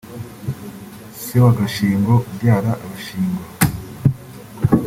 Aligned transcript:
Se 1.21 1.35
wa 1.43 1.51
Gashingo 1.57 2.13
(ubyara 2.29 2.71
Abashingo) 2.83 3.43